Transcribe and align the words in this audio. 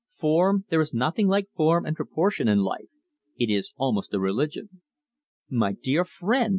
Form 0.15 0.65
there 0.69 0.81
is 0.81 0.95
nothing 0.95 1.27
like 1.27 1.51
form 1.51 1.85
and 1.85 1.95
proportion 1.95 2.47
in 2.47 2.63
life. 2.63 2.89
It 3.37 3.51
is 3.51 3.71
almost 3.77 4.15
a 4.15 4.19
religion." 4.19 4.81
"My 5.47 5.73
dear 5.73 6.05
friend!" 6.05 6.49